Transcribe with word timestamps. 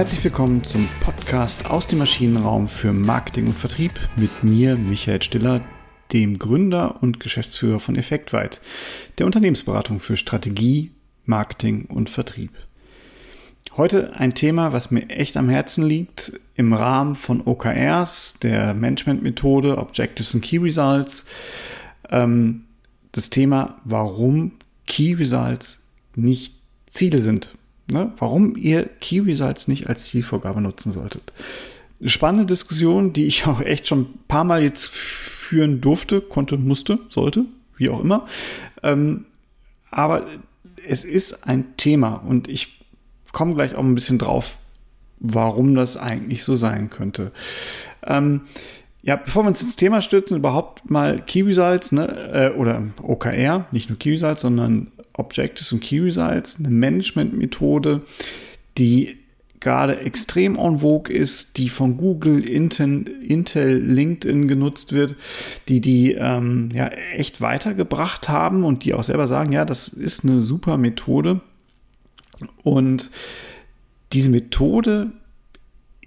Herzlich 0.00 0.24
willkommen 0.24 0.64
zum 0.64 0.88
Podcast 1.02 1.66
aus 1.66 1.86
dem 1.86 1.98
Maschinenraum 1.98 2.68
für 2.68 2.90
Marketing 2.90 3.48
und 3.48 3.58
Vertrieb 3.58 4.00
mit 4.16 4.42
mir, 4.42 4.76
Michael 4.76 5.20
Stiller, 5.20 5.60
dem 6.14 6.38
Gründer 6.38 7.02
und 7.02 7.20
Geschäftsführer 7.20 7.80
von 7.80 7.96
Effektweit, 7.96 8.62
der 9.18 9.26
Unternehmensberatung 9.26 10.00
für 10.00 10.16
Strategie, 10.16 10.92
Marketing 11.26 11.84
und 11.84 12.08
Vertrieb. 12.08 12.52
Heute 13.76 14.16
ein 14.16 14.32
Thema, 14.32 14.72
was 14.72 14.90
mir 14.90 15.06
echt 15.10 15.36
am 15.36 15.50
Herzen 15.50 15.84
liegt, 15.84 16.32
im 16.54 16.72
Rahmen 16.72 17.14
von 17.14 17.42
OKRs, 17.46 18.36
der 18.40 18.72
Management-Methode, 18.72 19.76
Objectives 19.76 20.34
and 20.34 20.42
Key 20.42 20.56
Results. 20.56 21.26
Ähm, 22.08 22.64
das 23.12 23.28
Thema, 23.28 23.82
warum 23.84 24.52
Key 24.86 25.12
Results 25.12 25.82
nicht 26.16 26.54
Ziele 26.86 27.18
sind. 27.18 27.54
Ne? 27.90 28.12
Warum 28.18 28.56
ihr 28.56 28.84
Key 29.00 29.20
Results 29.20 29.68
nicht 29.68 29.88
als 29.88 30.06
Zielvorgabe 30.06 30.60
nutzen 30.60 30.92
solltet. 30.92 31.32
Spannende 32.04 32.46
Diskussion, 32.46 33.12
die 33.12 33.26
ich 33.26 33.46
auch 33.46 33.60
echt 33.60 33.86
schon 33.86 34.00
ein 34.02 34.18
paar 34.28 34.44
Mal 34.44 34.62
jetzt 34.62 34.88
führen 34.88 35.80
durfte, 35.80 36.20
konnte, 36.20 36.56
musste, 36.56 36.98
sollte, 37.08 37.44
wie 37.76 37.88
auch 37.88 38.00
immer. 38.00 38.26
Ähm, 38.82 39.26
aber 39.90 40.26
es 40.86 41.04
ist 41.04 41.46
ein 41.46 41.76
Thema 41.76 42.14
und 42.14 42.48
ich 42.48 42.80
komme 43.32 43.54
gleich 43.54 43.74
auch 43.74 43.82
ein 43.82 43.94
bisschen 43.94 44.18
drauf, 44.18 44.56
warum 45.18 45.74
das 45.74 45.96
eigentlich 45.96 46.44
so 46.44 46.56
sein 46.56 46.90
könnte. 46.90 47.32
Ähm, 48.06 48.42
ja, 49.02 49.16
bevor 49.16 49.44
wir 49.44 49.48
uns 49.48 49.62
ins 49.62 49.76
Thema 49.76 50.02
stürzen, 50.02 50.36
überhaupt 50.36 50.90
mal 50.90 51.22
Results, 51.34 51.92
ne, 51.92 52.06
äh, 52.32 52.56
oder 52.56 52.82
OKR, 53.02 53.66
nicht 53.72 53.88
nur 53.88 53.98
Results, 54.04 54.42
sondern 54.42 54.92
Objectives 55.20 55.72
und 55.72 55.80
Key 55.80 56.00
Results, 56.00 56.56
eine 56.58 56.70
Management-Methode, 56.70 58.02
die 58.78 59.16
gerade 59.60 60.00
extrem 60.00 60.56
en 60.56 60.78
vogue 60.78 61.12
ist, 61.12 61.58
die 61.58 61.68
von 61.68 61.98
Google, 61.98 62.42
Intel, 62.48 63.06
Intel 63.22 63.78
LinkedIn 63.78 64.48
genutzt 64.48 64.92
wird, 64.92 65.16
die 65.68 65.80
die 65.80 66.12
ähm, 66.12 66.70
ja 66.74 66.88
echt 67.14 67.40
weitergebracht 67.40 68.28
haben 68.28 68.64
und 68.64 68.84
die 68.84 68.94
auch 68.94 69.04
selber 69.04 69.26
sagen, 69.26 69.52
ja, 69.52 69.64
das 69.64 69.88
ist 69.88 70.24
eine 70.24 70.40
super 70.40 70.78
Methode. 70.78 71.40
Und 72.62 73.10
diese 74.12 74.30
Methode 74.30 75.12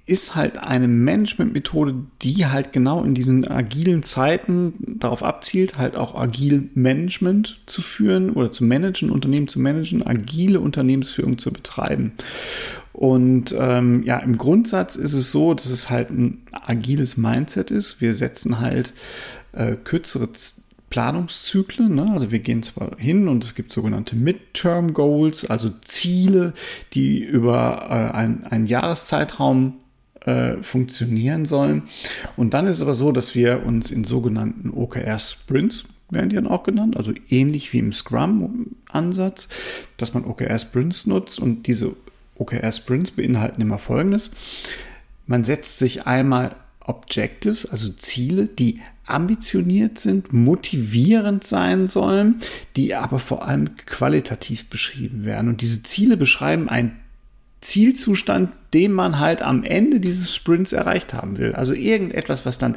ist 0.06 0.36
halt 0.36 0.58
eine 0.58 0.90
Management-Methode, 0.90 1.96
die 2.22 2.46
halt 2.46 2.74
genau 2.74 3.04
in 3.04 3.14
diesen 3.14 3.48
agilen 3.48 4.04
Zeiten 4.04 4.74
darauf 5.00 5.24
abzielt, 5.24 5.78
halt 5.78 5.96
auch 5.96 6.16
agil 6.16 6.70
Management 6.74 7.62
zu 7.68 7.82
führen 7.82 8.32
oder 8.32 8.52
zu 8.52 8.66
managen, 8.66 9.10
Unternehmen 9.10 9.48
zu 9.48 9.60
managen, 9.60 10.06
agile 10.06 10.60
Unternehmensführung 10.60 11.38
zu 11.38 11.54
betreiben. 11.54 12.12
Und 12.92 13.56
ähm, 13.58 14.04
ja, 14.04 14.20
im 14.20 14.38
Grundsatz 14.38 14.98
ist 14.98 15.14
es 15.14 15.32
so, 15.32 15.54
dass 15.54 15.70
es 15.70 15.90
halt 15.90 16.10
ein 16.10 16.42
agiles 16.52 17.16
Mindset 17.16 17.72
ist. 17.72 18.02
Wir 18.02 18.14
setzen 18.14 18.60
halt 18.60 18.94
äh, 19.54 19.76
kürzere 19.76 20.28
Planungszyklen. 20.90 21.96
Ne? 21.96 22.12
Also 22.12 22.30
wir 22.30 22.40
gehen 22.40 22.62
zwar 22.62 22.98
hin 22.98 23.30
und 23.30 23.44
es 23.44 23.56
gibt 23.56 23.72
sogenannte 23.72 24.18
Midterm 24.18 24.94
Goals, 24.94 25.50
also 25.50 25.70
Ziele, 25.86 26.54
die 26.94 27.24
über 27.24 27.88
äh, 27.90 28.16
ein, 28.16 28.46
einen 28.46 28.68
Jahreszeitraum 28.68 29.76
äh, 30.26 30.62
funktionieren 30.62 31.46
sollen. 31.46 31.84
Und 32.38 32.54
dann 32.54 32.68
ist 32.68 32.78
es 32.78 32.82
aber 32.82 32.96
so, 32.96 33.12
dass 33.12 33.36
wir 33.36 33.66
uns 33.66 33.92
in 33.92 34.04
sogenannten 34.04 34.70
OKR-Sprints 34.70 35.86
werden 36.10 36.30
die 36.30 36.36
dann 36.36 36.48
auch 36.48 36.64
genannt, 36.64 36.96
also 36.96 37.12
ähnlich 37.30 37.74
wie 37.74 37.80
im 37.80 37.92
Scrum-Ansatz, 37.92 39.48
dass 39.98 40.14
man 40.14 40.26
OKR-Sprints 40.26 41.08
nutzt 41.08 41.40
und 41.40 41.66
diese 41.68 41.96
OKR-Sprints 42.36 43.12
beinhalten 43.12 43.62
immer 43.62 43.80
Folgendes. 43.80 44.32
Man 45.26 45.44
setzt 45.44 45.80
sich 45.80 46.06
einmal 46.06 46.56
Objectives, 46.82 47.66
also 47.66 47.90
Ziele, 47.90 48.48
die 48.48 48.82
ambitioniert 49.06 50.00
sind, 50.00 50.34
motivierend 50.34 51.44
sein 51.44 51.88
sollen, 51.88 52.40
die 52.76 52.96
aber 52.96 53.20
vor 53.20 53.48
allem 53.48 53.76
qualitativ 53.76 54.70
beschrieben 54.70 55.26
werden. 55.26 55.50
Und 55.50 55.62
diese 55.62 55.84
Ziele 55.84 56.18
beschreiben 56.18 56.70
einen 56.70 57.00
Zielzustand, 57.64 58.52
den 58.74 58.92
man 58.92 59.20
halt 59.20 59.42
am 59.42 59.64
Ende 59.64 60.00
dieses 60.00 60.34
Sprints 60.34 60.74
erreicht 60.74 61.14
haben 61.14 61.38
will. 61.38 61.54
Also 61.54 61.74
irgendetwas, 61.74 62.46
was 62.46 62.58
dann 62.58 62.76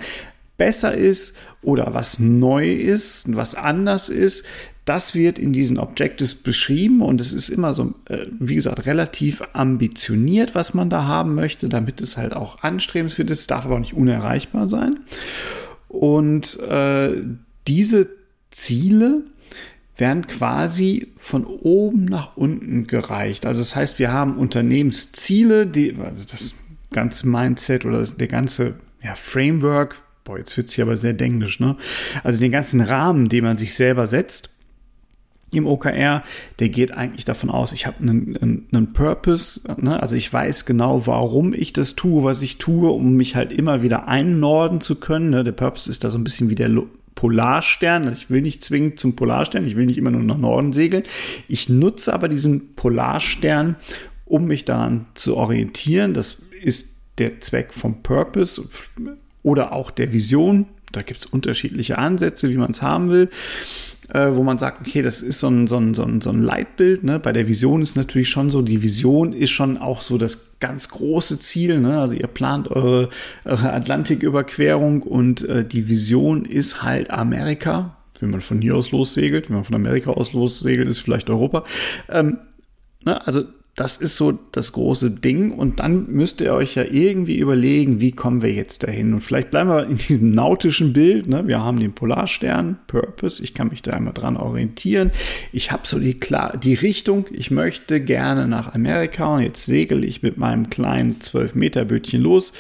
besser 0.57 0.95
ist 0.95 1.37
oder 1.63 1.93
was 1.93 2.19
neu 2.19 2.73
ist, 2.73 3.35
was 3.35 3.55
anders 3.55 4.09
ist, 4.09 4.45
das 4.87 5.15
wird 5.15 5.39
in 5.39 5.53
diesen 5.53 5.79
Objectives 5.79 6.35
beschrieben 6.35 7.03
und 7.03 7.21
es 7.21 7.33
ist 7.33 7.49
immer 7.49 7.75
so, 7.75 7.95
äh, 8.09 8.27
wie 8.39 8.55
gesagt, 8.55 8.87
relativ 8.87 9.43
ambitioniert, 9.53 10.55
was 10.55 10.75
man 10.75 10.89
da 10.89 11.05
haben 11.05 11.35
möchte, 11.35 11.69
damit 11.69 12.01
es 12.01 12.17
halt 12.17 12.35
auch 12.35 12.63
anstrebenswert 12.63 13.31
ist, 13.31 13.51
darf 13.51 13.65
aber 13.67 13.81
nicht 13.81 13.95
unerreichbar 13.95 14.69
sein. 14.69 15.01
Und 15.89 16.59
äh, 16.61 17.21
diese 17.67 18.09
Ziele 18.53 19.23
werden 19.97 20.27
quasi 20.27 21.09
von 21.19 21.45
oben 21.45 22.05
nach 22.05 22.37
unten 22.37 22.87
gereicht. 22.87 23.47
Also 23.47 23.61
das 23.61 23.75
heißt, 23.75 23.99
wir 23.99 24.13
haben 24.13 24.37
Unternehmensziele, 24.37 25.67
die, 25.67 25.97
also 25.99 26.23
das 26.31 26.55
ganze 26.93 27.29
Mindset 27.29 27.85
oder 27.85 28.05
der 28.05 28.29
ganze 28.29 28.79
ja, 29.03 29.15
Framework, 29.15 30.03
boah, 30.25 30.39
jetzt 30.39 30.57
wird 30.57 30.69
es 30.69 30.75
hier 30.75 30.85
aber 30.85 30.97
sehr 30.97 31.13
denglisch, 31.13 31.61
ne? 31.61 31.77
Also 32.25 32.41
den 32.41 32.53
ganzen 32.53 32.81
Rahmen, 32.81 33.29
den 33.29 33.45
man 33.45 33.57
sich 33.57 33.75
selber 33.75 34.07
setzt 34.07 34.51
im 35.53 35.67
OKR, 35.67 36.23
der 36.59 36.69
geht 36.69 36.93
eigentlich 36.93 37.25
davon 37.25 37.51
aus, 37.51 37.73
ich 37.73 37.87
habe 37.87 38.01
einen, 38.01 38.37
einen, 38.37 38.67
einen 38.73 38.93
Purpose, 38.93 39.61
ne? 39.81 40.03
also 40.03 40.17
ich 40.17 40.33
weiß 40.33 40.67
genau, 40.67 41.07
warum 41.07 41.55
ich 41.55 41.73
das 41.73 41.95
tue, 41.95 42.25
was 42.25 42.43
ich 42.43 42.59
tue, 42.59 42.91
um 42.91 43.15
mich 43.15 43.37
halt 43.37 43.53
immer 43.53 43.83
wieder 43.83 44.09
einnorden 44.09 44.81
zu 44.81 44.97
können. 44.97 45.31
Ne? 45.31 45.45
Der 45.45 45.53
Purpose 45.53 45.89
ist 45.89 46.03
da 46.03 46.11
so 46.11 46.19
ein 46.19 46.25
bisschen 46.25 46.51
wie 46.51 46.57
der 46.57 46.69
Polarstern. 47.17 48.05
Also 48.05 48.17
ich 48.17 48.31
will 48.31 48.43
nicht 48.43 48.63
zwingend 48.63 49.01
zum 49.01 49.17
Polarstern, 49.17 49.67
ich 49.67 49.75
will 49.75 49.87
nicht 49.87 49.99
immer 49.99 50.13
nur 50.13 50.23
nach 50.23 50.39
Norden 50.39 50.73
segeln. 50.73 51.03
Ich 51.49 51.69
nutze 51.69 52.15
aber 52.15 52.29
diesen 52.29 52.77
Polarstern, 52.77 53.75
um 54.25 54.45
mich 54.45 54.65
daran 54.65 55.07
zu 55.15 55.37
orientieren. 55.37 56.15
Das 56.15 56.37
ist 56.63 57.01
der 57.19 57.41
Zweck 57.41 57.73
vom 57.73 58.03
Purpose 58.03 58.63
oder 59.43 59.73
auch 59.73 59.91
der 59.91 60.13
Vision. 60.13 60.67
Da 60.93 61.03
gibt 61.03 61.21
es 61.21 61.27
unterschiedliche 61.27 61.99
Ansätze, 61.99 62.49
wie 62.51 62.57
man 62.57 62.71
es 62.71 62.81
haben 62.81 63.11
will 63.11 63.29
äh, 64.13 64.29
wo 64.33 64.43
man 64.43 64.59
sagt, 64.59 64.81
okay, 64.81 65.03
das 65.03 65.23
ist 65.23 65.41
so 65.41 65.49
ein, 65.49 65.67
so 65.67 65.77
ein, 65.77 65.95
so 65.95 66.05
ein, 66.05 66.21
so 66.21 66.31
ein 66.31 66.41
Leitbild. 66.41 67.05
Ne? 67.05 67.19
Bei 67.19 67.33
der 67.33 67.49
Vision 67.49 67.83
ist 67.83 67.97
natürlich 67.97 68.29
schon 68.29 68.51
so, 68.51 68.63
die 68.63 68.83
Vision 68.83 69.33
ist 69.33 69.51
schon 69.51 69.77
auch 69.79 70.01
so 70.01 70.19
das 70.19 70.59
ganz 70.61 70.89
große 70.89 71.39
Ziel. 71.39 71.81
Ne? 71.81 71.99
Also 71.99 72.15
ihr 72.15 72.27
plant 72.27 72.71
eure, 72.71 73.09
eure 73.45 73.73
Atlantiküberquerung 73.73 75.03
und 75.03 75.49
äh, 75.49 75.65
die 75.65 75.89
Vision 75.89 76.45
ist 76.45 76.83
halt 76.83 77.11
Amerika. 77.11 77.97
Wenn 78.21 78.31
man 78.31 78.41
von 78.41 78.63
hier 78.63 78.77
aus 78.77 78.93
lossegelt, 78.93 79.49
wenn 79.49 79.57
man 79.57 79.65
von 79.65 79.75
Amerika 79.75 80.11
aus 80.11 80.33
lossegelt, 80.33 80.89
ist 80.89 81.01
vielleicht 81.01 81.29
Europa. 81.29 81.65
Ähm, 82.09 82.39
ne? 83.05 83.27
Also 83.27 83.45
das 83.77 83.99
ist 83.99 84.17
so 84.17 84.33
das 84.53 84.73
große 84.73 85.11
Ding. 85.11 85.53
Und 85.53 85.81
dann 85.81 86.11
müsst 86.11 86.41
ihr 86.41 86.55
euch 86.55 86.77
ja 86.77 86.85
irgendwie 86.85 87.37
überlegen, 87.37 88.01
wie 88.01 88.11
kommen 88.11 88.41
wir 88.41 88.51
jetzt 88.51 88.85
dahin? 88.85 89.13
Und 89.13 89.21
vielleicht 89.21 89.51
bleiben 89.51 89.69
wir 89.69 89.85
in 89.85 89.99
diesem 89.99 90.31
nautischen 90.31 90.95
Bild. 90.95 91.29
Ne? 91.29 91.47
Wir 91.47 91.61
haben 91.61 91.79
den 91.79 91.93
Polarstern, 91.93 92.79
Purpose. 92.87 93.45
Ich 93.45 93.53
kann 93.53 93.69
mich 93.69 93.83
da 93.83 93.93
einmal 93.93 94.15
dran 94.15 94.39
orientieren. 94.39 95.13
Ich 95.53 95.73
habe 95.73 95.83
so 95.87 95.99
die, 95.99 96.19
klar, 96.19 96.57
die 96.57 96.73
Richtung. 96.73 97.27
Ich 97.31 97.51
möchte 97.51 98.01
gerne 98.01 98.49
nach 98.49 98.75
Amerika. 98.75 99.35
Und 99.35 99.43
jetzt 99.43 99.67
segel 99.67 100.07
ich 100.07 100.23
mit 100.23 100.39
meinem 100.39 100.71
kleinen 100.71 101.19
12-Meter-Bötchen 101.19 102.23
los. 102.23 102.55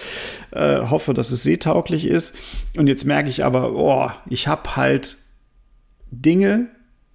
Äh, 0.51 0.83
hoffe, 0.83 1.15
dass 1.15 1.33
es 1.33 1.43
seetauglich 1.43 2.07
ist. 2.07 2.37
Und 2.77 2.89
jetzt 2.89 3.07
merke 3.07 3.31
ich 3.31 3.43
aber, 3.43 3.73
oh, 3.73 4.11
ich 4.29 4.49
habe 4.49 4.77
halt 4.77 5.17
Dinge, 6.11 6.69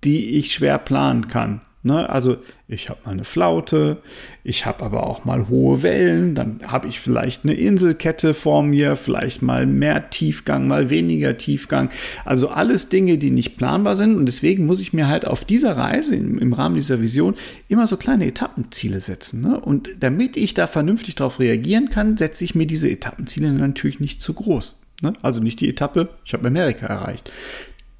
die 0.03 0.39
ich 0.39 0.53
schwer 0.53 0.79
planen 0.79 1.27
kann. 1.27 1.61
Ne? 1.83 2.07
Also 2.07 2.37
ich 2.67 2.89
habe 2.89 2.99
mal 3.05 3.11
eine 3.11 3.23
Flaute, 3.23 3.97
ich 4.43 4.65
habe 4.65 4.83
aber 4.83 5.07
auch 5.07 5.25
mal 5.25 5.49
hohe 5.49 5.81
Wellen, 5.81 6.35
dann 6.35 6.59
habe 6.67 6.87
ich 6.87 6.99
vielleicht 6.99 7.43
eine 7.43 7.53
Inselkette 7.53 8.33
vor 8.33 8.61
mir, 8.61 8.95
vielleicht 8.95 9.41
mal 9.41 9.65
mehr 9.65 10.11
Tiefgang, 10.11 10.67
mal 10.67 10.91
weniger 10.91 11.37
Tiefgang. 11.37 11.89
Also 12.23 12.49
alles 12.49 12.89
Dinge, 12.89 13.17
die 13.17 13.31
nicht 13.31 13.57
planbar 13.57 13.95
sind 13.95 14.15
und 14.15 14.27
deswegen 14.27 14.67
muss 14.67 14.79
ich 14.79 14.93
mir 14.93 15.07
halt 15.07 15.25
auf 15.25 15.43
dieser 15.43 15.75
Reise 15.75 16.15
im, 16.15 16.37
im 16.37 16.53
Rahmen 16.53 16.75
dieser 16.75 17.01
Vision 17.01 17.35
immer 17.67 17.87
so 17.87 17.97
kleine 17.97 18.27
Etappenziele 18.27 19.01
setzen. 19.01 19.41
Ne? 19.41 19.59
Und 19.59 19.89
damit 19.99 20.37
ich 20.37 20.53
da 20.53 20.67
vernünftig 20.67 21.15
darauf 21.15 21.39
reagieren 21.39 21.89
kann, 21.89 22.15
setze 22.15 22.43
ich 22.43 22.53
mir 22.53 22.67
diese 22.67 22.89
Etappenziele 22.89 23.51
natürlich 23.51 23.99
nicht 23.99 24.21
zu 24.21 24.33
groß. 24.33 24.79
Ne? 25.01 25.13
Also 25.23 25.41
nicht 25.41 25.59
die 25.61 25.69
Etappe, 25.69 26.09
ich 26.25 26.33
habe 26.33 26.47
Amerika 26.47 26.85
erreicht. 26.85 27.31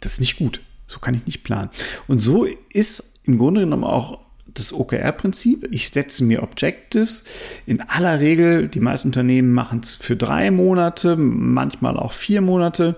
Das 0.02 0.14
ist 0.14 0.20
nicht 0.20 0.38
gut. 0.38 0.62
So 0.88 1.00
kann 1.00 1.16
ich 1.16 1.26
nicht 1.26 1.44
planen. 1.44 1.70
Und 2.08 2.20
so 2.20 2.46
ist 2.74 3.11
im 3.24 3.38
Grunde 3.38 3.62
genommen 3.62 3.84
auch 3.84 4.20
das 4.54 4.74
OKR-Prinzip. 4.74 5.68
Ich 5.72 5.92
setze 5.92 6.24
mir 6.24 6.44
Objectives. 6.44 7.24
In 7.66 7.82
aller 7.82 8.20
Regel, 8.20 8.68
die 8.68 8.80
meisten 8.80 9.10
Unternehmen 9.10 9.54
machen 9.54 9.80
es 9.82 9.96
für 9.96 10.16
drei 10.16 10.52
Monate, 10.52 11.16
manchmal 11.16 11.98
auch 11.98 12.12
vier 12.12 12.42
Monate. 12.42 12.96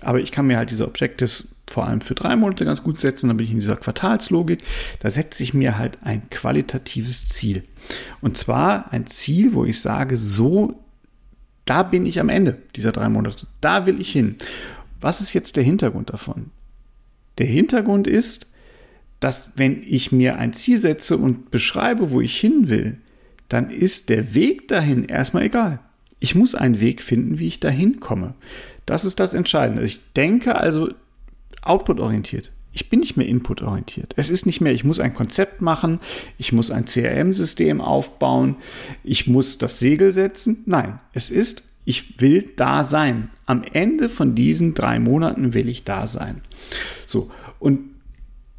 Aber 0.00 0.20
ich 0.20 0.32
kann 0.32 0.46
mir 0.46 0.58
halt 0.58 0.70
diese 0.70 0.86
Objectives 0.86 1.48
vor 1.72 1.86
allem 1.86 2.02
für 2.02 2.14
drei 2.14 2.36
Monate 2.36 2.64
ganz 2.64 2.82
gut 2.82 3.00
setzen, 3.00 3.28
dann 3.28 3.38
bin 3.38 3.44
ich 3.44 3.52
in 3.52 3.58
dieser 3.58 3.76
Quartalslogik. 3.76 4.62
Da 5.00 5.10
setze 5.10 5.42
ich 5.42 5.54
mir 5.54 5.78
halt 5.78 5.98
ein 6.02 6.28
qualitatives 6.28 7.28
Ziel. 7.28 7.64
Und 8.20 8.36
zwar 8.36 8.92
ein 8.92 9.06
Ziel, 9.06 9.54
wo 9.54 9.64
ich 9.64 9.80
sage, 9.80 10.16
so, 10.16 10.74
da 11.64 11.82
bin 11.82 12.04
ich 12.04 12.20
am 12.20 12.28
Ende 12.28 12.58
dieser 12.76 12.92
drei 12.92 13.08
Monate. 13.08 13.46
Da 13.60 13.86
will 13.86 14.00
ich 14.00 14.12
hin. 14.12 14.36
Was 15.00 15.20
ist 15.20 15.32
jetzt 15.32 15.56
der 15.56 15.64
Hintergrund 15.64 16.10
davon? 16.10 16.50
Der 17.38 17.46
Hintergrund 17.46 18.06
ist, 18.06 18.51
dass 19.22 19.52
wenn 19.54 19.82
ich 19.86 20.10
mir 20.10 20.36
ein 20.36 20.52
Ziel 20.52 20.78
setze 20.78 21.16
und 21.16 21.52
beschreibe, 21.52 22.10
wo 22.10 22.20
ich 22.20 22.36
hin 22.36 22.68
will, 22.68 22.98
dann 23.48 23.70
ist 23.70 24.08
der 24.08 24.34
Weg 24.34 24.66
dahin 24.66 25.04
erstmal 25.04 25.44
egal. 25.44 25.78
Ich 26.18 26.34
muss 26.34 26.54
einen 26.54 26.80
Weg 26.80 27.02
finden, 27.02 27.38
wie 27.38 27.46
ich 27.46 27.60
dahin 27.60 28.00
komme. 28.00 28.34
Das 28.84 29.04
ist 29.04 29.20
das 29.20 29.34
Entscheidende. 29.34 29.84
Ich 29.84 30.00
denke 30.14 30.56
also 30.56 30.90
output-orientiert. 31.62 32.50
Ich 32.72 32.88
bin 32.88 33.00
nicht 33.00 33.16
mehr 33.16 33.28
input-orientiert. 33.28 34.14
Es 34.16 34.28
ist 34.28 34.44
nicht 34.44 34.60
mehr, 34.60 34.72
ich 34.72 34.82
muss 34.82 34.98
ein 34.98 35.14
Konzept 35.14 35.60
machen, 35.60 36.00
ich 36.38 36.52
muss 36.52 36.70
ein 36.70 36.86
CRM-System 36.86 37.80
aufbauen, 37.80 38.56
ich 39.04 39.28
muss 39.28 39.58
das 39.58 39.78
Segel 39.78 40.10
setzen. 40.10 40.64
Nein, 40.66 40.98
es 41.12 41.30
ist, 41.30 41.64
ich 41.84 42.20
will 42.20 42.50
da 42.56 42.82
sein. 42.82 43.30
Am 43.46 43.62
Ende 43.62 44.08
von 44.08 44.34
diesen 44.34 44.74
drei 44.74 44.98
Monaten 44.98 45.54
will 45.54 45.68
ich 45.68 45.84
da 45.84 46.06
sein. 46.08 46.40
So, 47.06 47.30
und 47.60 47.92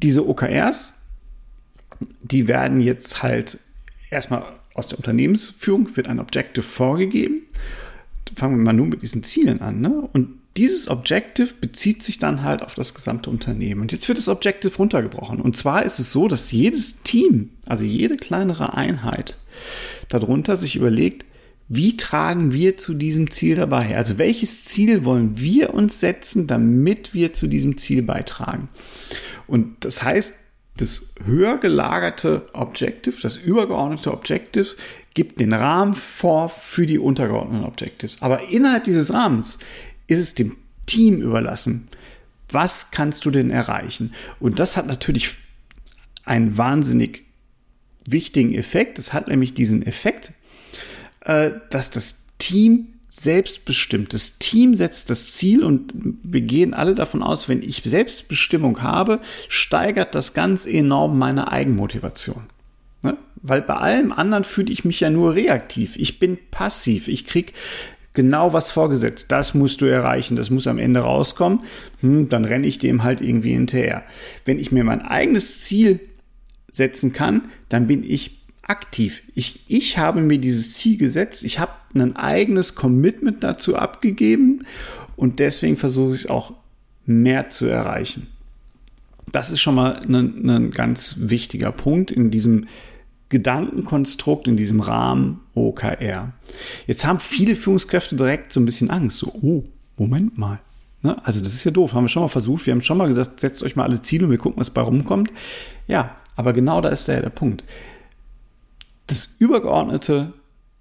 diese 0.02 0.26
OKRs, 0.26 0.94
die 2.22 2.48
werden 2.48 2.80
jetzt 2.80 3.22
halt 3.22 3.58
erstmal 4.10 4.44
aus 4.74 4.88
der 4.88 4.98
Unternehmensführung, 4.98 5.96
wird 5.96 6.08
ein 6.08 6.20
Objective 6.20 6.64
vorgegeben. 6.64 7.42
Fangen 8.36 8.58
wir 8.58 8.64
mal 8.64 8.72
nur 8.72 8.86
mit 8.86 9.02
diesen 9.02 9.22
Zielen 9.22 9.60
an. 9.60 9.80
Ne? 9.80 10.08
Und 10.12 10.30
dieses 10.56 10.88
Objective 10.88 11.54
bezieht 11.60 12.02
sich 12.02 12.18
dann 12.18 12.42
halt 12.42 12.62
auf 12.62 12.74
das 12.74 12.94
gesamte 12.94 13.30
Unternehmen. 13.30 13.80
Und 13.80 13.92
jetzt 13.92 14.08
wird 14.08 14.18
das 14.18 14.28
Objective 14.28 14.76
runtergebrochen. 14.76 15.40
Und 15.40 15.56
zwar 15.56 15.84
ist 15.84 15.98
es 15.98 16.12
so, 16.12 16.28
dass 16.28 16.52
jedes 16.52 17.02
Team, 17.02 17.50
also 17.66 17.84
jede 17.84 18.16
kleinere 18.16 18.76
Einheit, 18.76 19.36
darunter 20.08 20.56
sich 20.56 20.76
überlegt, 20.76 21.24
wie 21.68 21.96
tragen 21.96 22.52
wir 22.52 22.76
zu 22.76 22.94
diesem 22.94 23.30
Ziel 23.30 23.56
dabei? 23.56 23.96
Also 23.96 24.18
welches 24.18 24.64
Ziel 24.64 25.04
wollen 25.04 25.38
wir 25.38 25.72
uns 25.72 25.98
setzen, 25.98 26.46
damit 26.46 27.14
wir 27.14 27.32
zu 27.32 27.46
diesem 27.46 27.78
Ziel 27.78 28.02
beitragen? 28.02 28.68
Und 29.46 29.84
das 29.84 30.02
heißt, 30.02 30.34
das 30.76 31.02
höher 31.24 31.58
gelagerte 31.58 32.46
Objective, 32.52 33.14
das 33.22 33.36
übergeordnete 33.36 34.12
Objective, 34.12 34.76
gibt 35.14 35.38
den 35.38 35.52
Rahmen 35.52 35.94
vor 35.94 36.48
für 36.48 36.86
die 36.86 36.98
untergeordneten 36.98 37.64
Objectives. 37.64 38.20
Aber 38.20 38.48
innerhalb 38.48 38.84
dieses 38.84 39.12
Rahmens 39.12 39.58
ist 40.08 40.18
es 40.18 40.34
dem 40.34 40.56
Team 40.86 41.20
überlassen. 41.20 41.88
Was 42.50 42.90
kannst 42.90 43.24
du 43.24 43.30
denn 43.30 43.50
erreichen? 43.50 44.14
Und 44.40 44.58
das 44.58 44.76
hat 44.76 44.86
natürlich 44.86 45.36
einen 46.24 46.58
wahnsinnig 46.58 47.24
wichtigen 48.06 48.54
Effekt. 48.54 48.98
Es 48.98 49.12
hat 49.12 49.28
nämlich 49.28 49.54
diesen 49.54 49.86
Effekt, 49.86 50.32
äh, 51.20 51.52
dass 51.70 51.90
das 51.90 52.26
Team 52.38 52.93
selbstbestimmt. 53.20 54.12
Das 54.12 54.38
Team 54.38 54.74
setzt 54.74 55.08
das 55.08 55.32
Ziel 55.32 55.62
und 55.62 55.94
wir 56.22 56.40
gehen 56.40 56.74
alle 56.74 56.94
davon 56.94 57.22
aus, 57.22 57.48
wenn 57.48 57.62
ich 57.62 57.82
Selbstbestimmung 57.84 58.82
habe, 58.82 59.20
steigert 59.48 60.14
das 60.14 60.34
ganz 60.34 60.66
enorm 60.66 61.18
meine 61.18 61.52
Eigenmotivation. 61.52 62.44
Ne? 63.02 63.16
Weil 63.36 63.62
bei 63.62 63.74
allem 63.74 64.10
anderen 64.10 64.44
fühle 64.44 64.72
ich 64.72 64.84
mich 64.84 65.00
ja 65.00 65.10
nur 65.10 65.34
reaktiv. 65.34 65.94
Ich 65.96 66.18
bin 66.18 66.38
passiv. 66.50 67.06
Ich 67.06 67.24
krieg 67.24 67.52
genau 68.14 68.52
was 68.52 68.72
vorgesetzt. 68.72 69.30
Das 69.30 69.54
musst 69.54 69.80
du 69.80 69.84
erreichen, 69.84 70.34
das 70.34 70.50
muss 70.50 70.66
am 70.66 70.78
Ende 70.78 71.00
rauskommen. 71.00 71.60
Hm, 72.00 72.28
dann 72.28 72.44
renne 72.44 72.66
ich 72.66 72.78
dem 72.78 73.04
halt 73.04 73.20
irgendwie 73.20 73.52
hinterher. 73.52 74.02
Wenn 74.44 74.58
ich 74.58 74.72
mir 74.72 74.82
mein 74.82 75.02
eigenes 75.02 75.60
Ziel 75.60 76.00
setzen 76.72 77.12
kann, 77.12 77.42
dann 77.68 77.86
bin 77.86 78.02
ich 78.02 78.43
aktiv. 78.68 79.22
Ich, 79.34 79.60
ich 79.66 79.98
habe 79.98 80.20
mir 80.20 80.38
dieses 80.38 80.74
Ziel 80.74 80.96
gesetzt. 80.96 81.44
Ich 81.44 81.58
habe 81.58 81.72
ein 81.94 82.16
eigenes 82.16 82.74
Commitment 82.74 83.44
dazu 83.44 83.76
abgegeben 83.76 84.64
und 85.16 85.38
deswegen 85.38 85.76
versuche 85.76 86.14
ich 86.14 86.24
es 86.24 86.30
auch 86.30 86.54
mehr 87.06 87.50
zu 87.50 87.66
erreichen. 87.66 88.28
Das 89.32 89.50
ist 89.50 89.60
schon 89.60 89.74
mal 89.74 90.02
ein, 90.02 90.48
ein 90.48 90.70
ganz 90.70 91.16
wichtiger 91.18 91.72
Punkt 91.72 92.10
in 92.10 92.30
diesem 92.30 92.66
Gedankenkonstrukt, 93.28 94.48
in 94.48 94.56
diesem 94.56 94.80
Rahmen 94.80 95.40
OKR. 95.54 96.32
Jetzt 96.86 97.04
haben 97.04 97.20
viele 97.20 97.56
Führungskräfte 97.56 98.16
direkt 98.16 98.52
so 98.52 98.60
ein 98.60 98.66
bisschen 98.66 98.90
Angst. 98.90 99.18
So, 99.18 99.32
oh, 99.42 99.64
Moment 99.96 100.38
mal. 100.38 100.60
Ne? 101.02 101.16
Also 101.24 101.40
das 101.40 101.54
ist 101.54 101.64
ja 101.64 101.70
doof. 101.70 101.94
Haben 101.94 102.04
wir 102.04 102.08
schon 102.08 102.22
mal 102.22 102.28
versucht. 102.28 102.66
Wir 102.66 102.72
haben 102.72 102.80
schon 102.80 102.98
mal 102.98 103.08
gesagt, 103.08 103.40
setzt 103.40 103.62
euch 103.62 103.76
mal 103.76 103.84
alle 103.84 104.02
Ziele 104.02 104.26
und 104.26 104.30
wir 104.30 104.38
gucken, 104.38 104.60
was 104.60 104.70
bei 104.70 104.82
rumkommt. 104.82 105.32
Ja, 105.88 106.16
aber 106.36 106.52
genau 106.52 106.80
da 106.80 106.90
ist 106.90 107.08
der, 107.08 107.22
der 107.22 107.30
Punkt 107.30 107.64
das 109.06 109.36
übergeordnete 109.38 110.32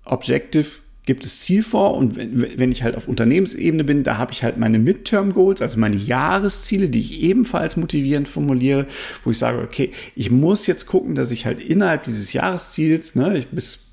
Objective 0.06 0.68
gibt 1.06 1.26
es 1.26 1.42
Ziel 1.42 1.64
vor 1.64 1.96
und 1.96 2.16
wenn, 2.16 2.58
wenn 2.58 2.72
ich 2.72 2.84
halt 2.84 2.96
auf 2.96 3.08
Unternehmensebene 3.08 3.84
bin, 3.84 4.04
da 4.04 4.18
habe 4.18 4.32
ich 4.32 4.44
halt 4.44 4.58
meine 4.58 4.80
Midterm 4.80 5.34
Goals, 5.34 5.62
also 5.62 5.78
meine 5.78 5.98
Jahresziele, 5.98 6.88
die 6.88 7.02
ich 7.02 7.22
ebenfalls 7.22 7.76
motivierend 7.76 8.30
formuliere, 8.30 8.88
wo 9.24 9.32
ich 9.32 9.38
sage, 9.38 9.60
okay, 9.60 9.92
ich 10.16 10.32
muss 10.32 10.66
jetzt 10.66 10.86
gucken, 10.86 11.16
dass 11.16 11.32
ich 11.32 11.46
halt 11.46 11.60
innerhalb 11.62 12.06
dieses 12.06 12.32
Jahresziels, 12.32 13.16
ne, 13.16 13.38
ich 13.38 13.48
bis 13.50 13.92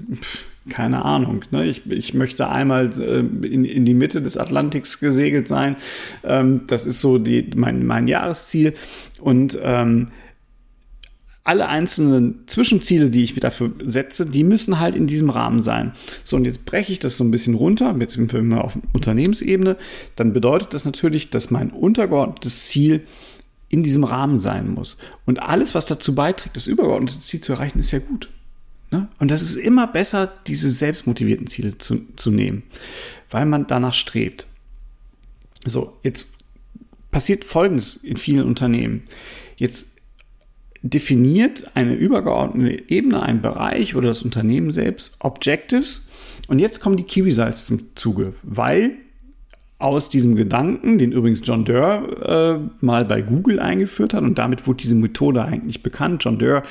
keine 0.69 1.05
Ahnung, 1.05 1.44
ne, 1.50 1.67
ich, 1.67 1.91
ich 1.91 2.15
möchte 2.15 2.49
einmal 2.49 2.91
äh, 3.00 3.21
in, 3.47 3.65
in 3.65 3.85
die 3.85 3.94
Mitte 3.94 4.23
des 4.23 4.37
Atlantiks 4.37 5.00
gesegelt 5.00 5.49
sein, 5.49 5.76
ähm, 6.23 6.62
das 6.69 6.87
ist 6.87 7.00
so 7.00 7.19
die, 7.19 7.50
mein, 7.56 7.87
mein 7.87 8.06
Jahresziel. 8.06 8.75
Und 9.21 9.59
ähm, 9.62 10.09
alle 11.43 11.69
einzelnen 11.69 12.45
Zwischenziele, 12.47 13.11
die 13.11 13.25
ich 13.25 13.35
mir 13.35 13.41
dafür 13.41 13.73
setze, 13.85 14.27
die 14.27 14.45
müssen 14.45 14.79
halt 14.79 14.95
in 14.95 15.07
diesem 15.07 15.31
Rahmen 15.31 15.61
sein. 15.61 15.93
So, 16.23 16.37
und 16.37 16.45
jetzt 16.45 16.65
breche 16.65 16.93
ich 16.93 16.99
das 16.99 17.17
so 17.17 17.25
ein 17.25 17.31
bisschen 17.31 17.55
runter, 17.55 17.97
jetzt 17.99 18.15
sind 18.15 18.33
wir 18.33 18.43
mal 18.43 18.61
auf 18.61 18.79
Unternehmensebene, 18.93 19.77
dann 20.17 20.33
bedeutet 20.33 20.75
das 20.75 20.85
natürlich, 20.85 21.31
dass 21.31 21.51
mein 21.51 21.71
untergeordnetes 21.71 22.67
Ziel 22.67 23.07
in 23.69 23.83
diesem 23.83 24.05
Rahmen 24.05 24.37
sein 24.37 24.69
muss. 24.69 24.99
Und 25.25 25.41
alles, 25.41 25.75
was 25.75 25.87
dazu 25.87 26.15
beiträgt, 26.15 26.57
das 26.57 26.67
übergeordnete 26.67 27.21
Ziel 27.21 27.41
zu 27.41 27.53
erreichen, 27.53 27.79
ist 27.79 27.93
ja 27.93 28.01
gut. 28.01 28.29
Ne? 28.91 29.09
Und 29.19 29.31
das 29.31 29.43
ist 29.43 29.57
immer 29.57 29.87
besser, 29.87 30.31
diese 30.47 30.69
selbstmotivierten 30.69 31.47
Ziele 31.47 31.79
zu, 31.79 32.01
zu 32.17 32.31
nehmen, 32.31 32.65
weil 33.31 33.47
man 33.47 33.67
danach 33.67 33.95
strebt. 33.95 34.47
So, 35.65 35.97
jetzt 36.03 36.27
passiert 37.11 37.45
Folgendes 37.45 37.97
in 37.97 38.17
vielen 38.17 38.45
Unternehmen. 38.45 39.03
Jetzt 39.57 40.00
definiert 40.83 41.73
eine 41.75 41.95
übergeordnete 41.95 42.85
Ebene, 42.89 43.23
ein 43.23 43.43
Bereich 43.43 43.95
oder 43.95 44.09
das 44.09 44.23
Unternehmen 44.23 44.71
selbst 44.71 45.17
Objectives. 45.19 46.11
Und 46.49 46.59
jetzt 46.59 46.81
kommen 46.81 46.97
die 46.97 47.05
Results 47.21 47.67
zum 47.67 47.95
Zuge, 47.95 48.35
weil 48.43 48.93
aus 49.81 50.11
diesem 50.11 50.37
Gedanken, 50.37 50.99
den 50.99 51.11
übrigens 51.11 51.41
John 51.43 51.65
Doerr 51.65 52.59
äh, 52.61 52.85
mal 52.85 53.07
bei 53.07 53.23
Google 53.23 53.59
eingeführt 53.59 54.13
hat 54.13 54.23
und 54.23 54.37
damit 54.37 54.67
wurde 54.67 54.83
diese 54.83 54.95
Methode 54.95 55.43
eigentlich 55.43 55.83
bekannt. 55.83 56.23
John 56.23 56.39
Doerr, 56.39 56.63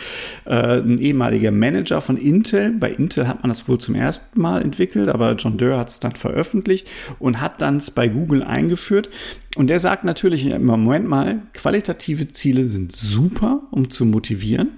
äh, 0.46 0.80
ein 0.80 1.00
ehemaliger 1.00 1.52
Manager 1.52 2.02
von 2.02 2.18
Intel, 2.18 2.72
bei 2.72 2.92
Intel 2.92 3.28
hat 3.28 3.42
man 3.42 3.50
das 3.50 3.68
wohl 3.68 3.80
zum 3.80 3.96
ersten 3.96 4.40
Mal 4.40 4.62
entwickelt, 4.62 5.10
aber 5.10 5.34
John 5.34 5.58
Doerr 5.58 5.80
hat 5.80 5.90
es 5.90 6.00
dann 6.00 6.16
veröffentlicht 6.16 6.88
und 7.18 7.42
hat 7.42 7.64
dann 7.64 7.78
es 7.78 7.90
bei 7.90 8.08
Google 8.08 8.44
eingeführt. 8.44 9.10
Und 9.56 9.68
der 9.68 9.80
sagt 9.80 10.04
natürlich 10.04 10.46
im 10.46 10.66
Moment 10.66 11.10
mal, 11.10 11.42
qualitative 11.54 12.32
Ziele 12.32 12.64
sind 12.66 12.92
super, 12.92 13.62
um 13.72 13.90
zu 13.90 14.06
motivieren 14.06 14.70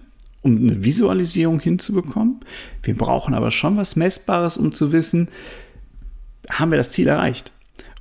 um 0.44 0.58
eine 0.58 0.84
Visualisierung 0.84 1.60
hinzubekommen. 1.60 2.40
Wir 2.82 2.98
brauchen 2.98 3.36
aber 3.36 3.52
schon 3.52 3.78
was 3.78 3.96
Messbares, 3.96 4.58
um 4.58 4.72
zu 4.72 4.92
wissen, 4.92 5.30
haben 6.50 6.72
wir 6.72 6.80
das 6.80 6.92
Ziel 6.92 7.08
erreicht? 7.08 7.52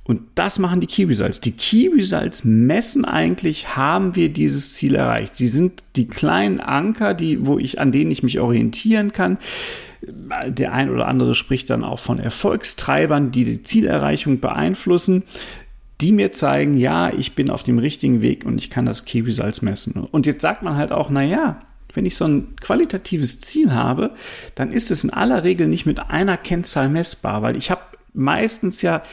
Und 0.03 0.21
das 0.35 0.57
machen 0.57 0.81
die 0.81 0.87
Key 0.87 1.03
Results. 1.03 1.41
Die 1.41 1.51
Key 1.51 1.89
Results 1.95 2.43
messen 2.43 3.05
eigentlich, 3.05 3.75
haben 3.75 4.15
wir 4.15 4.29
dieses 4.29 4.73
Ziel 4.73 4.95
erreicht. 4.95 5.37
Sie 5.37 5.47
sind 5.47 5.83
die 5.95 6.07
kleinen 6.07 6.59
Anker, 6.59 7.13
die, 7.13 7.45
wo 7.45 7.59
ich, 7.59 7.79
an 7.79 7.91
denen 7.91 8.09
ich 8.09 8.23
mich 8.23 8.39
orientieren 8.39 9.13
kann. 9.13 9.37
Der 10.01 10.73
ein 10.73 10.89
oder 10.89 11.07
andere 11.07 11.35
spricht 11.35 11.69
dann 11.69 11.83
auch 11.83 11.99
von 11.99 12.17
Erfolgstreibern, 12.17 13.31
die 13.31 13.45
die 13.45 13.61
Zielerreichung 13.61 14.39
beeinflussen, 14.39 15.23
die 16.01 16.11
mir 16.11 16.31
zeigen, 16.31 16.77
ja, 16.77 17.13
ich 17.13 17.35
bin 17.35 17.51
auf 17.51 17.61
dem 17.61 17.77
richtigen 17.77 18.23
Weg 18.23 18.43
und 18.43 18.57
ich 18.57 18.71
kann 18.71 18.87
das 18.87 19.05
Key 19.05 19.21
Results 19.21 19.61
messen. 19.61 20.07
Und 20.09 20.25
jetzt 20.25 20.41
sagt 20.41 20.63
man 20.63 20.75
halt 20.75 20.91
auch, 20.91 21.11
na 21.11 21.23
ja, 21.23 21.59
wenn 21.93 22.07
ich 22.07 22.15
so 22.15 22.25
ein 22.25 22.55
qualitatives 22.59 23.39
Ziel 23.39 23.71
habe, 23.71 24.11
dann 24.55 24.71
ist 24.71 24.89
es 24.89 25.03
in 25.03 25.11
aller 25.11 25.43
Regel 25.43 25.67
nicht 25.67 25.85
mit 25.85 25.99
einer 26.09 26.37
Kennzahl 26.37 26.89
messbar, 26.89 27.43
weil 27.43 27.55
ich 27.55 27.69
habe 27.69 27.81
meistens 28.13 28.81
ja 28.81 29.03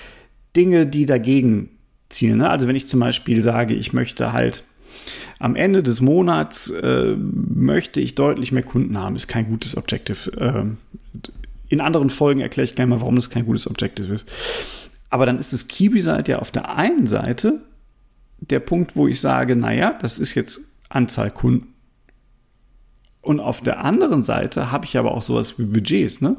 Dinge, 0.57 0.87
die 0.87 1.07
dagegen 1.07 1.71
zielen. 2.09 2.39
Ne? 2.39 2.51
Also 2.51 2.69
wenn 2.69 2.77
ich 2.77 2.89
zum 2.89 3.01
Beispiel 3.01 3.43
sage, 3.43 3.75
ich 3.75 3.93
möchte 3.93 4.33
halt 4.33 4.65
am 5.39 5.55
Ende 5.55 5.83
des 5.83 6.01
Monats 6.01 6.71
äh, 6.71 7.15
möchte 7.17 8.01
ich 8.01 8.15
deutlich 8.15 8.53
mehr 8.53 8.65
Kunden 8.65 8.99
haben, 8.99 9.15
ist 9.15 9.29
kein 9.29 9.47
gutes 9.47 9.77
Objective. 9.77 10.31
Ähm, 10.39 10.79
in 11.69 11.81
anderen 11.81 12.11
Folgen 12.11 12.41
erkläre 12.41 12.65
ich 12.65 12.75
gerne 12.75 12.91
mal, 12.91 13.01
warum 13.01 13.17
das 13.17 13.31
kein 13.31 13.47
gutes 13.47 13.67
Objective 13.67 14.13
ist. 14.13 14.31
Aber 15.11 15.27
dann 15.27 15.39
ist 15.39 15.53
das 15.53 15.69
Key 15.69 15.89
Result 15.89 16.29
ja 16.29 16.39
auf 16.39 16.51
der 16.51 16.77
einen 16.77 17.07
Seite 17.07 17.61
der 18.41 18.61
Punkt, 18.61 18.97
wo 18.97 19.07
ich 19.07 19.21
sage, 19.21 19.57
naja, 19.57 19.97
das 20.01 20.19
ist 20.19 20.35
jetzt 20.35 20.61
Anzahl 20.89 21.31
Kunden. 21.31 21.75
Und 23.21 23.41
auf 23.41 23.61
der 23.61 23.85
anderen 23.85 24.23
Seite 24.23 24.71
habe 24.71 24.87
ich 24.87 24.97
aber 24.97 25.13
auch 25.13 25.23
sowas 25.23 25.59
wie 25.59 25.65
Budgets. 25.65 26.21
Ne? 26.21 26.37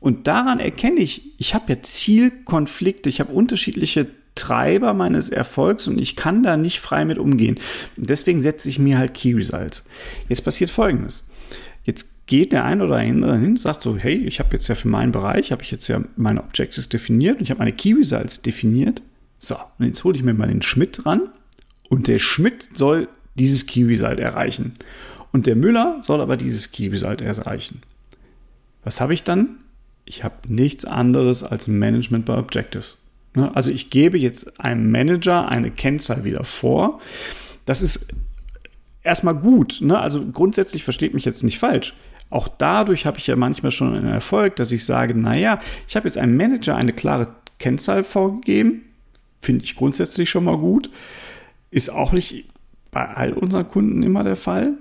Und 0.00 0.26
daran 0.26 0.60
erkenne 0.60 1.00
ich, 1.00 1.22
ich 1.38 1.54
habe 1.54 1.72
ja 1.72 1.82
Zielkonflikte, 1.82 3.08
ich 3.08 3.20
habe 3.20 3.32
unterschiedliche 3.32 4.06
Treiber 4.34 4.94
meines 4.94 5.30
Erfolgs 5.30 5.88
und 5.88 5.98
ich 5.98 6.14
kann 6.14 6.42
da 6.42 6.56
nicht 6.56 6.80
frei 6.80 7.04
mit 7.04 7.18
umgehen. 7.18 7.58
Und 7.96 8.10
deswegen 8.10 8.40
setze 8.40 8.68
ich 8.68 8.78
mir 8.78 8.98
halt 8.98 9.14
Key 9.14 9.34
Results. 9.34 9.84
Jetzt 10.28 10.44
passiert 10.44 10.70
Folgendes. 10.70 11.26
Jetzt 11.84 12.26
geht 12.26 12.52
der 12.52 12.64
ein 12.64 12.82
oder 12.82 12.96
andere 12.96 13.38
hin, 13.38 13.56
sagt 13.56 13.82
so, 13.82 13.96
hey, 13.96 14.14
ich 14.14 14.38
habe 14.40 14.50
jetzt 14.52 14.68
ja 14.68 14.74
für 14.74 14.88
meinen 14.88 15.12
Bereich, 15.12 15.52
habe 15.52 15.62
ich 15.62 15.70
jetzt 15.70 15.88
ja 15.88 16.02
meine 16.16 16.42
Objectives 16.42 16.88
definiert 16.88 17.38
und 17.38 17.44
ich 17.44 17.50
habe 17.50 17.58
meine 17.58 17.72
Key 17.72 17.94
Results 17.94 18.42
definiert. 18.42 19.02
So, 19.38 19.56
und 19.78 19.86
jetzt 19.86 20.04
hole 20.04 20.16
ich 20.16 20.22
mir 20.22 20.34
mal 20.34 20.48
den 20.48 20.62
Schmidt 20.62 21.06
ran 21.06 21.22
und 21.88 22.08
der 22.08 22.18
Schmidt 22.18 22.68
soll 22.74 23.08
dieses 23.34 23.66
Key 23.66 23.84
Result 23.84 24.20
erreichen. 24.20 24.74
Und 25.32 25.46
der 25.46 25.56
Müller 25.56 26.00
soll 26.02 26.20
aber 26.20 26.36
dieses 26.36 26.72
Key 26.72 26.88
Result 26.88 27.20
erreichen. 27.20 27.82
Was 28.82 29.00
habe 29.00 29.14
ich 29.14 29.22
dann? 29.22 29.58
Ich 30.06 30.24
habe 30.24 30.36
nichts 30.48 30.84
anderes 30.84 31.42
als 31.42 31.68
Management 31.68 32.24
by 32.24 32.32
Objectives. 32.32 32.96
Ne? 33.34 33.54
Also 33.54 33.70
ich 33.70 33.90
gebe 33.90 34.18
jetzt 34.18 34.58
einem 34.60 34.90
Manager 34.90 35.48
eine 35.48 35.70
Kennzahl 35.70 36.24
wieder 36.24 36.44
vor. 36.44 37.00
Das 37.66 37.82
ist 37.82 38.08
erstmal 39.02 39.34
gut. 39.34 39.80
Ne? 39.80 39.98
Also 39.98 40.24
grundsätzlich 40.24 40.84
versteht 40.84 41.12
mich 41.12 41.24
jetzt 41.24 41.42
nicht 41.42 41.58
falsch. 41.58 41.94
Auch 42.30 42.48
dadurch 42.48 43.04
habe 43.04 43.18
ich 43.18 43.26
ja 43.26 43.36
manchmal 43.36 43.70
schon 43.72 43.94
einen 43.94 44.08
Erfolg, 44.08 44.56
dass 44.56 44.72
ich 44.72 44.84
sage, 44.84 45.14
naja, 45.14 45.60
ich 45.86 45.96
habe 45.96 46.08
jetzt 46.08 46.18
einem 46.18 46.36
Manager 46.36 46.74
eine 46.76 46.92
klare 46.92 47.28
Kennzahl 47.58 48.02
vorgegeben. 48.04 48.82
Finde 49.42 49.64
ich 49.64 49.76
grundsätzlich 49.76 50.30
schon 50.30 50.44
mal 50.44 50.58
gut. 50.58 50.90
Ist 51.70 51.88
auch 51.88 52.12
nicht 52.12 52.48
bei 52.90 53.06
all 53.06 53.32
unseren 53.32 53.68
Kunden 53.68 54.02
immer 54.02 54.24
der 54.24 54.36
Fall. 54.36 54.74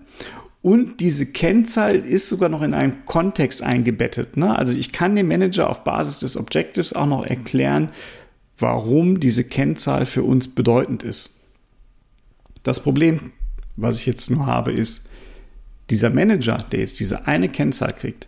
Und 0.65 0.99
diese 0.99 1.27
Kennzahl 1.27 1.97
ist 1.97 2.27
sogar 2.27 2.49
noch 2.49 2.63
in 2.63 2.73
einen 2.73 3.05
Kontext 3.05 3.61
eingebettet. 3.61 4.35
Ne? 4.35 4.57
Also 4.57 4.73
ich 4.73 4.91
kann 4.91 5.15
dem 5.15 5.27
Manager 5.27 5.69
auf 5.69 5.83
Basis 5.83 6.17
des 6.17 6.35
Objectives 6.35 6.91
auch 6.91 7.05
noch 7.05 7.23
erklären, 7.23 7.91
warum 8.57 9.19
diese 9.19 9.43
Kennzahl 9.43 10.07
für 10.07 10.23
uns 10.23 10.47
bedeutend 10.47 11.03
ist. 11.03 11.43
Das 12.63 12.79
Problem, 12.79 13.31
was 13.75 13.99
ich 13.99 14.07
jetzt 14.07 14.31
nur 14.31 14.47
habe, 14.47 14.71
ist, 14.71 15.11
dieser 15.91 16.09
Manager, 16.09 16.65
der 16.71 16.79
jetzt 16.79 16.99
diese 16.99 17.27
eine 17.27 17.47
Kennzahl 17.47 17.93
kriegt, 17.93 18.27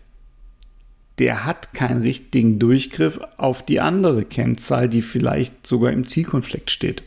der 1.17 1.43
hat 1.43 1.73
keinen 1.73 2.03
richtigen 2.03 2.59
Durchgriff 2.59 3.19
auf 3.37 3.63
die 3.63 3.79
andere 3.79 4.25
Kennzahl, 4.25 4.87
die 4.87 5.01
vielleicht 5.01 5.65
sogar 5.65 5.91
im 5.91 6.05
Zielkonflikt 6.05 6.69
steht. 6.69 7.01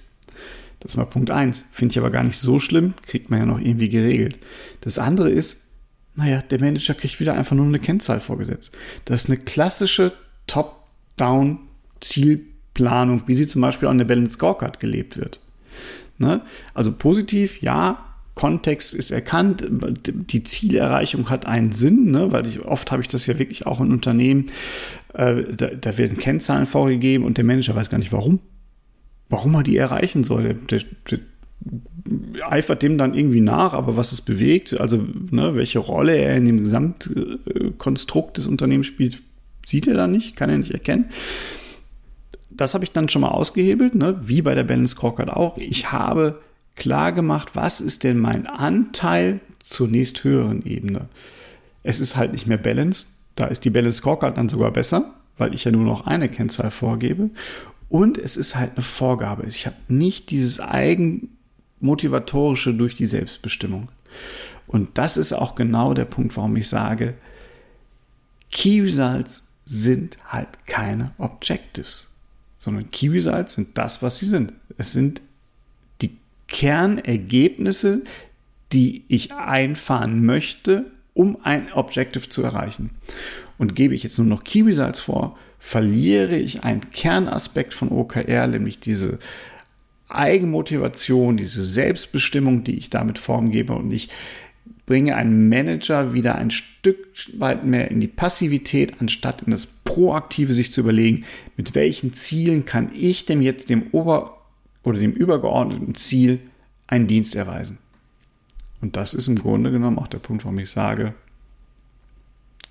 Das 0.81 0.97
war 0.97 1.07
Punkt 1.07 1.31
1. 1.31 1.67
Finde 1.71 1.93
ich 1.93 1.99
aber 1.99 2.11
gar 2.11 2.25
nicht 2.25 2.39
so 2.39 2.59
schlimm, 2.59 2.95
kriegt 3.07 3.31
man 3.31 3.39
ja 3.41 3.47
noch 3.47 3.61
irgendwie 3.61 3.91
geregelt. 3.91 4.39
Das 4.81 4.99
andere 4.99 5.31
ist, 5.31 5.69
naja, 6.17 6.43
der 6.43 6.59
Manager 6.59 6.95
kriegt 6.95 7.21
wieder 7.21 7.35
einfach 7.35 7.55
nur 7.55 7.67
eine 7.67 7.79
Kennzahl 7.79 8.19
vorgesetzt. 8.21 8.77
Das 9.05 9.25
ist 9.25 9.31
eine 9.31 9.39
klassische 9.39 10.13
Top-Down-Zielplanung, 10.47 13.25
wie 13.27 13.35
sie 13.35 13.47
zum 13.47 13.61
Beispiel 13.63 13.89
an 13.89 13.99
der 13.99 14.07
Balance 14.07 14.33
Scorecard 14.33 14.81
gelebt 14.81 15.19
wird. 15.19 15.41
Ne? 16.19 16.41
Also 16.75 16.93
positiv, 16.93 17.63
ja, 17.63 18.07
Kontext 18.35 18.95
ist 18.95 19.11
erkannt, 19.11 19.67
die 19.69 20.43
Zielerreichung 20.43 21.29
hat 21.29 21.45
einen 21.47 21.73
Sinn, 21.73 22.11
ne? 22.11 22.33
weil 22.33 22.47
ich, 22.47 22.61
oft 22.61 22.91
habe 22.91 23.03
ich 23.03 23.09
das 23.09 23.27
ja 23.27 23.39
wirklich 23.39 23.67
auch 23.67 23.81
in 23.81 23.93
Unternehmen, 23.93 24.47
äh, 25.13 25.43
da, 25.55 25.67
da, 25.69 25.99
werden 25.99 26.17
Kennzahlen 26.17 26.65
vorgegeben 26.67 27.25
und 27.25 27.37
der 27.37 27.45
Manager 27.45 27.77
weiß 27.77 27.91
gar 27.91 27.99
nicht 27.99 28.13
warum 28.13 28.41
warum 29.31 29.55
er 29.55 29.63
die 29.63 29.77
erreichen 29.77 30.25
soll. 30.25 30.55
Der, 30.71 30.81
der, 31.11 31.21
eifert 32.43 32.83
dem 32.83 32.99
dann 32.99 33.15
irgendwie 33.15 33.41
nach, 33.41 33.75
aber 33.75 33.97
was 33.97 34.13
es 34.13 34.21
bewegt, 34.21 34.79
also 34.79 35.05
ne, 35.31 35.55
welche 35.55 35.79
Rolle 35.79 36.17
er 36.17 36.37
in 36.37 36.47
dem 36.47 36.59
Gesamtkonstrukt 36.59 38.37
des 38.37 38.47
Unternehmens 38.47 38.87
spielt, 38.87 39.21
sieht 39.65 39.87
er 39.87 39.95
da 39.95 40.07
nicht, 40.07 40.37
kann 40.37 40.51
er 40.51 40.59
nicht 40.59 40.73
erkennen. 40.73 41.07
Das 42.51 42.75
habe 42.75 42.85
ich 42.85 42.93
dann 42.93 43.09
schon 43.09 43.23
mal 43.23 43.29
ausgehebelt, 43.29 43.95
ne, 43.95 44.21
wie 44.25 44.43
bei 44.43 44.55
der 44.55 44.65
Balance 44.65 44.95
Scorecard 44.95 45.31
auch. 45.31 45.57
Ich 45.59 45.93
habe 45.93 46.41
klar 46.77 47.13
gemacht, 47.13 47.51
was 47.55 47.81
ist 47.81 48.05
denn 48.05 48.19
mein 48.19 48.47
Anteil 48.47 49.41
zur 49.61 49.89
nächsthöheren 49.89 50.65
Ebene. 50.65 51.09
Es 51.83 52.01
ist 52.01 52.17
halt 52.17 52.33
nicht 52.33 52.47
mehr 52.47 52.59
Balance, 52.59 53.07
da 53.37 53.47
ist 53.47 53.65
die 53.65 53.71
Balance 53.71 53.99
Scorecard 53.99 54.37
dann 54.37 54.49
sogar 54.49 54.71
besser, 54.71 55.15
weil 55.39 55.55
ich 55.55 55.65
ja 55.65 55.71
nur 55.71 55.85
noch 55.85 56.07
eine 56.07 56.29
Kennzahl 56.29 56.71
vorgebe. 56.71 57.31
Und 57.91 58.17
es 58.17 58.39
ist 58.39 58.57
halt 58.57 58.77
eine 58.77 58.85
Vorgabe. 58.85 59.45
Ich 59.47 59.67
habe 59.67 59.77
nicht 59.89 60.31
dieses 60.31 60.61
eigenmotivatorische 60.61 62.73
durch 62.73 62.95
die 62.95 63.07
Selbstbestimmung. 63.07 63.89
Und 64.67 64.97
das 64.97 65.17
ist 65.17 65.33
auch 65.33 65.57
genau 65.57 65.93
der 65.93 66.05
Punkt, 66.05 66.37
warum 66.37 66.55
ich 66.57 66.69
sage, 66.69 67.15
Key 68.53 68.81
Results 68.81 69.49
sind 69.65 70.19
halt 70.27 70.49
keine 70.67 71.11
Objectives, 71.19 72.15
sondern 72.59 72.91
Key 72.93 73.09
Results 73.09 73.55
sind 73.55 73.77
das, 73.77 74.03
was 74.03 74.19
sie 74.19 74.27
sind. 74.27 74.53
Es 74.79 74.93
sind 74.93 75.21
die 76.01 76.17
Kernergebnisse, 76.47 78.05
die 78.73 79.05
ich 79.09 79.35
einfahren 79.35 80.25
möchte, 80.25 80.93
um 81.15 81.39
ein 81.43 81.73
Objective 81.73 82.29
zu 82.29 82.43
erreichen. 82.43 82.91
Und 83.59 83.75
gebe 83.75 83.95
ich 83.95 84.03
jetzt 84.03 84.19
nur 84.19 84.27
noch 84.27 84.45
Key 84.45 84.63
Results 84.63 85.01
vor, 85.01 85.37
verliere 85.59 86.37
ich 86.37 86.65
einen 86.65 86.91
Kernaspekt 86.91 87.75
von 87.75 87.91
OKR, 87.91 88.47
nämlich 88.47 88.81
diese 88.81 89.19
Eigenmotivation, 90.09 91.37
diese 91.37 91.63
Selbstbestimmung, 91.63 92.65
die 92.65 92.77
ich 92.77 92.91
damit 92.91 93.19
Form 93.19 93.51
gebe 93.51 93.75
und 93.75 93.93
ich 93.93 94.09
bringe 94.87 95.15
einen 95.15 95.49
Manager 95.49 96.15
wieder 96.15 96.35
ein 96.35 96.51
Stück 96.51 97.07
weit 97.39 97.65
mehr 97.65 97.93
in 97.93 98.01
die 98.01 98.09
Passivität, 98.09 98.95
anstatt 99.01 99.43
in 99.43 99.53
das 99.53 99.67
Proaktive 99.67 100.53
sich 100.53 100.73
zu 100.73 100.81
überlegen, 100.81 101.25
mit 101.57 101.77
welchen 101.77 102.13
Zielen 102.13 102.65
kann 102.65 102.91
ich 102.93 103.25
dem 103.25 103.41
jetzt 103.41 103.71
dem 103.71 103.85
Ober- 103.93 104.39
oder 104.83 104.99
dem 104.99 105.13
übergeordneten 105.13 105.95
Ziel 105.95 106.41
einen 106.89 107.07
Dienst 107.07 107.37
erweisen. 107.37 107.79
Und 108.81 108.97
das 108.97 109.15
ist 109.15 109.29
im 109.29 109.39
Grunde 109.39 109.71
genommen 109.71 109.99
auch 109.99 110.09
der 110.09 110.19
Punkt, 110.19 110.45
warum 110.45 110.59
ich 110.59 110.71
sage, 110.71 111.15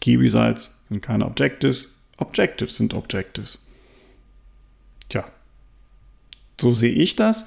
Key 0.01 0.15
Results 0.15 0.71
sind 0.89 1.01
keine 1.01 1.25
Objectives, 1.25 1.99
Objectives 2.17 2.75
sind 2.75 2.93
Objectives. 2.93 3.63
Tja, 5.09 5.25
so 6.59 6.73
sehe 6.73 6.91
ich 6.91 7.15
das. 7.15 7.45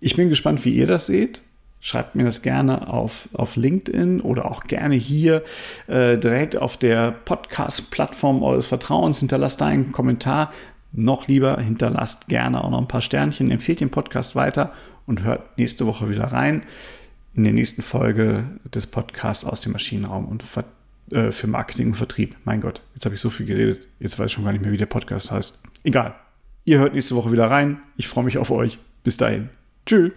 Ich 0.00 0.16
bin 0.16 0.28
gespannt, 0.28 0.64
wie 0.64 0.74
ihr 0.74 0.86
das 0.86 1.06
seht. 1.06 1.42
Schreibt 1.80 2.14
mir 2.14 2.24
das 2.24 2.42
gerne 2.42 2.88
auf, 2.88 3.28
auf 3.32 3.56
LinkedIn 3.56 4.20
oder 4.20 4.50
auch 4.50 4.64
gerne 4.64 4.94
hier 4.94 5.42
äh, 5.88 6.16
direkt 6.16 6.56
auf 6.56 6.76
der 6.76 7.10
Podcast-Plattform 7.10 8.42
eures 8.42 8.66
Vertrauens. 8.66 9.18
Hinterlasst 9.18 9.60
da 9.60 9.66
einen 9.66 9.90
Kommentar. 9.90 10.52
Noch 10.92 11.26
lieber 11.26 11.58
hinterlasst 11.58 12.28
gerne 12.28 12.62
auch 12.62 12.70
noch 12.70 12.78
ein 12.78 12.88
paar 12.88 13.00
Sternchen. 13.00 13.50
Empfehlt 13.50 13.80
den 13.80 13.90
Podcast 13.90 14.36
weiter 14.36 14.72
und 15.06 15.24
hört 15.24 15.58
nächste 15.58 15.86
Woche 15.86 16.08
wieder 16.08 16.24
rein 16.24 16.62
in 17.34 17.44
der 17.44 17.52
nächsten 17.52 17.82
Folge 17.82 18.44
des 18.74 18.86
Podcasts 18.86 19.44
aus 19.44 19.60
dem 19.62 19.72
Maschinenraum 19.72 20.26
und 20.26 20.42
vertraut 20.42 20.72
äh, 21.12 21.30
für 21.30 21.46
Marketing 21.46 21.88
und 21.88 21.94
Vertrieb. 21.94 22.36
Mein 22.44 22.60
Gott, 22.60 22.80
jetzt 22.94 23.04
habe 23.04 23.14
ich 23.14 23.20
so 23.20 23.28
viel 23.28 23.46
geredet. 23.46 23.86
Jetzt 24.00 24.18
weiß 24.18 24.26
ich 24.26 24.32
schon 24.32 24.44
gar 24.44 24.52
nicht 24.52 24.62
mehr, 24.62 24.72
wie 24.72 24.78
der 24.78 24.86
Podcast 24.86 25.30
heißt. 25.30 25.60
Egal. 25.84 26.14
Ihr 26.64 26.78
hört 26.78 26.94
nächste 26.94 27.16
Woche 27.16 27.32
wieder 27.32 27.50
rein. 27.50 27.80
Ich 27.96 28.08
freue 28.08 28.24
mich 28.24 28.38
auf 28.38 28.50
euch. 28.50 28.78
Bis 29.02 29.16
dahin. 29.16 29.50
Tschüss. 29.84 30.12